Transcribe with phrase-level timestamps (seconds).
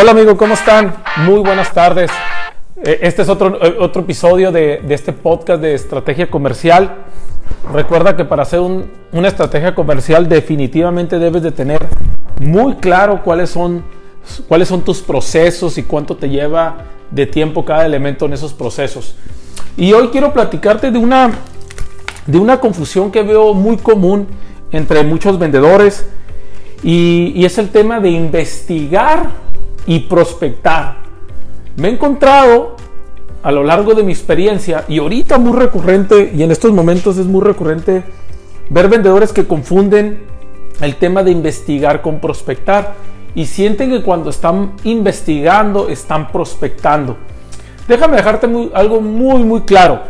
[0.00, 0.94] Hola amigo, ¿cómo están?
[1.24, 2.10] Muy buenas tardes.
[2.84, 6.94] Eh, Este es otro, eh, otro episodio de, de este podcast de estrategia comercial.
[7.72, 11.84] Recuerda que para hacer un- una estrategia comercial definitivamente debes de tener
[12.40, 13.82] muy claro cuáles son,
[14.46, 19.16] cuáles son tus procesos y cuánto te lleva de tiempo cada elemento en esos procesos.
[19.76, 21.30] Y hoy quiero platicarte de una,
[22.26, 24.28] de una confusión que veo muy común
[24.70, 26.06] entre muchos vendedores
[26.82, 29.47] y, y es el tema de investigar
[29.88, 30.98] y prospectar.
[31.76, 32.76] Me he encontrado
[33.42, 37.24] a lo largo de mi experiencia y ahorita muy recurrente y en estos momentos es
[37.24, 38.04] muy recurrente
[38.68, 40.24] ver vendedores que confunden
[40.82, 42.94] el tema de investigar con prospectar
[43.34, 47.16] y sienten que cuando están investigando están prospectando.
[47.88, 50.02] Déjame dejarte algo muy muy claro.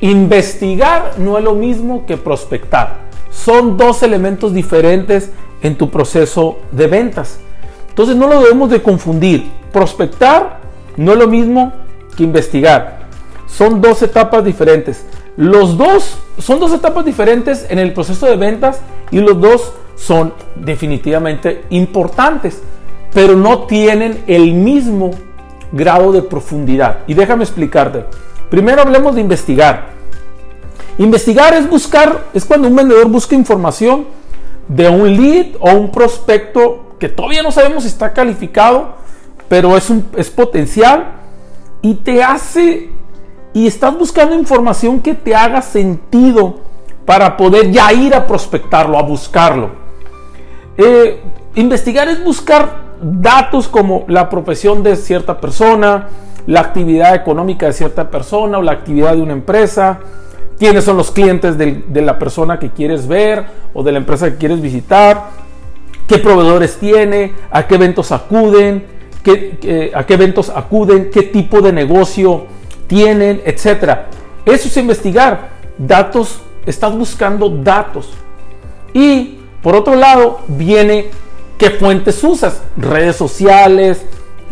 [0.00, 3.02] Investigar no es lo mismo que prospectar.
[3.30, 5.30] Son dos elementos diferentes
[5.62, 7.38] en tu proceso de ventas.
[7.92, 9.50] Entonces no lo debemos de confundir.
[9.70, 10.60] Prospectar
[10.96, 11.74] no es lo mismo
[12.16, 13.00] que investigar.
[13.46, 15.04] Son dos etapas diferentes.
[15.36, 20.32] Los dos son dos etapas diferentes en el proceso de ventas y los dos son
[20.56, 22.62] definitivamente importantes,
[23.12, 25.10] pero no tienen el mismo
[25.70, 27.00] grado de profundidad.
[27.06, 28.06] Y déjame explicarte.
[28.48, 29.90] Primero hablemos de investigar.
[30.96, 34.06] Investigar es buscar, es cuando un vendedor busca información
[34.68, 38.94] de un lead o un prospecto que todavía no sabemos si está calificado,
[39.48, 41.14] pero es, un, es potencial
[41.82, 42.90] y te hace,
[43.52, 46.60] y estás buscando información que te haga sentido
[47.04, 49.70] para poder ya ir a prospectarlo, a buscarlo.
[50.76, 51.20] Eh,
[51.56, 56.06] investigar es buscar datos como la profesión de cierta persona,
[56.46, 59.98] la actividad económica de cierta persona o la actividad de una empresa,
[60.56, 64.36] quiénes son los clientes de la persona que quieres ver o de la empresa que
[64.36, 65.41] quieres visitar,
[66.12, 68.84] qué proveedores tiene, a qué eventos acuden,
[69.24, 72.44] qué, a qué eventos acuden, qué tipo de negocio
[72.86, 74.08] tienen, etcétera.
[74.44, 75.48] Eso es investigar.
[75.78, 78.12] Datos, estás buscando datos.
[78.92, 81.06] Y por otro lado viene
[81.56, 84.04] qué fuentes usas, redes sociales,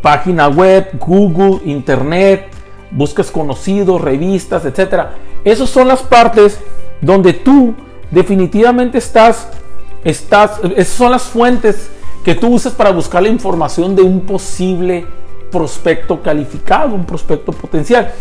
[0.00, 2.46] página web, Google, internet,
[2.90, 5.16] buscas conocidos, revistas, etcétera.
[5.44, 6.58] Esas son las partes
[7.02, 7.74] donde tú
[8.10, 9.48] definitivamente estás,
[10.04, 11.90] estás, esas son las fuentes
[12.24, 15.06] que tú usas para buscar la información de un posible
[15.50, 18.12] prospecto calificado, un prospecto potencial.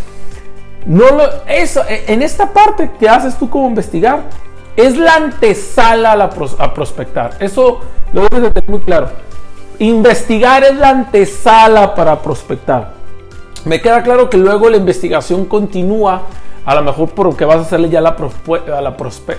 [0.85, 4.23] No lo, eso, e- en esta parte que haces tú como investigar,
[4.75, 7.35] es la antesala a, prospectar.
[7.39, 7.79] Eso
[8.13, 9.09] lo debes de tener muy claro.
[9.79, 12.93] Investigar es la antesala para prospectar.
[13.65, 16.23] Me queda claro que luego la investigación continúa,
[16.65, 18.15] a lo mejor porque vas a hacerle ya la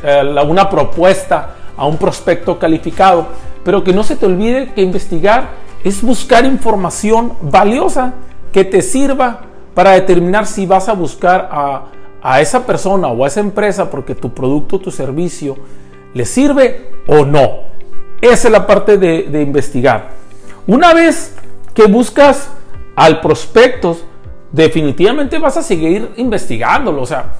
[0.02, 3.28] eh, la- una propuesta a un prospecto calificado,
[3.64, 5.50] pero que no se te olvide que investigar
[5.84, 8.14] es buscar información valiosa
[8.52, 9.42] que te sirva
[9.74, 11.86] para determinar si vas a buscar a,
[12.22, 15.56] a esa persona o a esa empresa porque tu producto o tu servicio
[16.14, 17.72] le sirve o no.
[18.20, 20.10] Esa es la parte de, de investigar.
[20.66, 21.34] Una vez
[21.74, 22.48] que buscas
[22.94, 23.96] al prospecto,
[24.52, 27.02] definitivamente vas a seguir investigándolo.
[27.02, 27.32] O sea,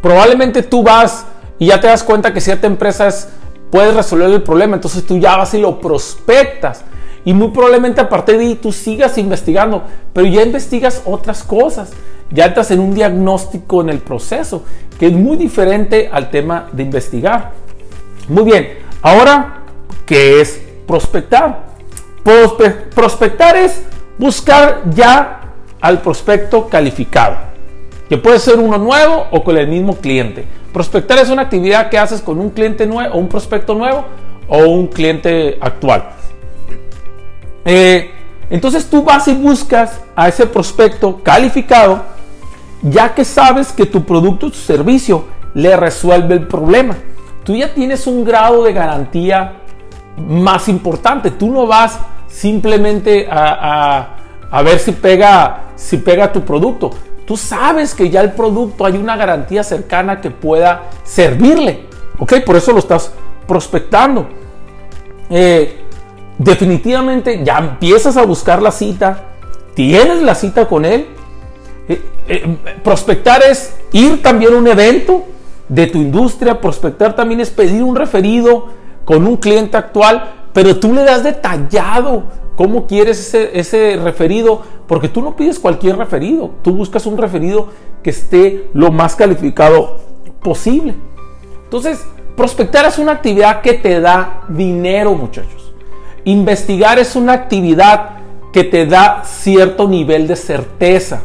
[0.00, 1.26] probablemente tú vas
[1.58, 3.28] y ya te das cuenta que cierta empresa es,
[3.70, 6.84] puede resolver el problema, entonces tú ya vas y lo prospectas.
[7.24, 9.82] Y muy probablemente a partir de ahí tú sigas investigando,
[10.12, 11.92] pero ya investigas otras cosas.
[12.32, 14.64] Ya estás en un diagnóstico en el proceso,
[14.98, 17.52] que es muy diferente al tema de investigar.
[18.28, 19.64] Muy bien, ahora,
[20.06, 21.66] ¿qué es prospectar?
[22.24, 23.82] Prospe- prospectar es
[24.16, 25.40] buscar ya
[25.80, 27.36] al prospecto calificado,
[28.10, 30.44] que puede ser uno nuevo o con el mismo cliente.
[30.72, 34.04] Prospectar es una actividad que haces con un cliente nuevo, un prospecto nuevo
[34.48, 36.10] o un cliente actual.
[37.64, 38.10] Eh,
[38.50, 42.02] entonces tú vas y buscas a ese prospecto calificado,
[42.82, 46.96] ya que sabes que tu producto o tu servicio le resuelve el problema.
[47.44, 49.52] Tú ya tienes un grado de garantía
[50.16, 51.30] más importante.
[51.30, 51.98] Tú no vas
[52.28, 54.16] simplemente a, a-
[54.52, 56.90] a ver si pega, si pega tu producto.
[57.30, 61.86] Tú sabes que ya el producto hay una garantía cercana que pueda servirle.
[62.18, 62.40] ¿Ok?
[62.44, 63.12] Por eso lo estás
[63.46, 64.26] prospectando.
[65.30, 65.80] Eh,
[66.38, 69.26] definitivamente ya empiezas a buscar la cita.
[69.74, 71.06] Tienes la cita con él.
[71.88, 75.22] Eh, eh, prospectar es ir también a un evento
[75.68, 76.60] de tu industria.
[76.60, 78.70] Prospectar también es pedir un referido
[79.04, 82.24] con un cliente actual, pero tú le das detallado
[82.56, 86.50] cómo quieres ese, referido, porque tú no pides cualquier referido.
[86.62, 87.68] Tú buscas un referido
[88.02, 89.98] que esté lo más calificado
[90.42, 90.94] posible.
[91.64, 92.04] Entonces,
[92.36, 95.72] prospectar es una actividad que te da dinero, muchachos.
[96.24, 98.18] Investigar es una actividad
[98.52, 101.22] que te da cierto nivel de certeza.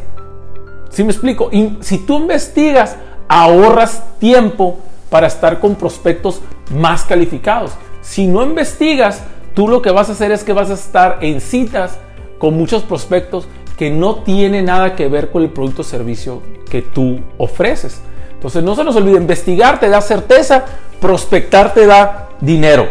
[0.89, 1.50] ¿Sí me explico?
[1.81, 4.77] Si tú investigas, ahorras tiempo
[5.10, 7.72] para estar con prospectos más calificados.
[8.01, 9.24] Si no investigas,
[9.56, 11.98] tú lo que vas a hacer es que vas a estar en citas
[12.38, 13.48] con muchos prospectos
[13.78, 18.02] que no tienen nada que ver con el producto o servicio que tú ofreces.
[18.34, 20.63] Entonces no se nos olvide, investigar te da certeza,
[21.02, 22.88] prospectar te da dinero.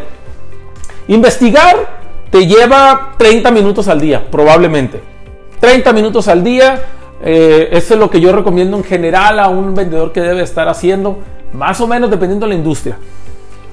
[1.07, 5.01] Investigar te lleva 30 minutos al día, probablemente.
[5.61, 6.83] 30 minutos al día,
[7.23, 10.69] eh, eso es lo que yo recomiendo en general a un vendedor que debe estar
[10.69, 11.19] haciendo,
[11.53, 12.99] más o menos dependiendo de la industria.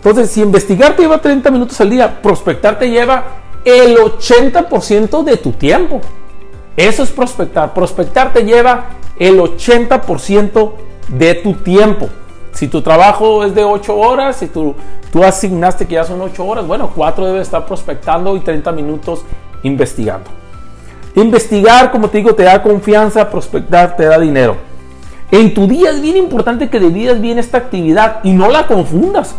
[0.04, 3.24] Entonces, si investigar te lleva 30 minutos al día, prospectar te lleva
[3.64, 6.02] el 80% de tu tiempo.
[6.76, 7.72] Eso es prospectar.
[7.76, 8.86] Prospectar te lleva
[9.20, 10.72] el 80%
[11.10, 12.10] de tu tiempo.
[12.52, 14.74] Si tu trabajo es de 8 horas, si tú,
[15.12, 19.22] tú asignaste que ya son 8 horas, bueno, 4 debe estar prospectando y 30 minutos
[19.62, 20.32] investigando.
[21.14, 24.58] Investigar, como te digo, te da confianza, prospectar te da dinero.
[25.30, 29.36] En tu día es bien importante que dividas bien esta actividad y no la confundas.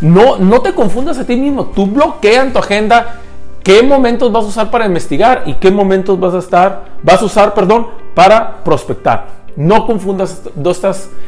[0.00, 1.66] No, no te confundas a ti mismo.
[1.66, 3.20] Tú bloquea en tu agenda
[3.62, 7.24] qué momentos vas a usar para investigar y qué momentos vas a estar, vas a
[7.24, 9.26] usar, perdón, para prospectar.
[9.56, 10.42] No confundas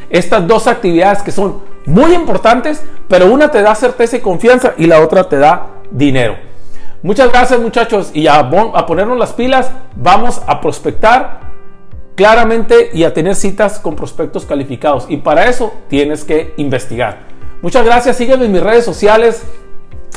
[0.09, 4.85] estas, dos actividades que son muy importantes, pero una te da certeza y confianza y
[4.85, 6.35] la otra te da dinero.
[7.01, 11.49] Muchas gracias muchachos y a, a ponernos las pilas, vamos a prospectar
[12.15, 15.05] claramente y a tener citas con prospectos calificados.
[15.07, 17.28] Y para eso tienes que investigar.
[17.61, 19.43] Muchas gracias, sígueme en mis redes sociales,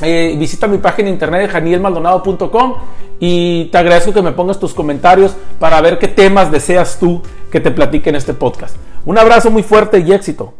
[0.00, 2.74] eh, visita mi página de internet janielmaldonado.com
[3.18, 7.60] y te agradezco que me pongas tus comentarios para ver qué temas deseas tú que
[7.60, 8.76] te platique en este podcast.
[9.04, 10.54] Un abrazo muy fuerte y éxito.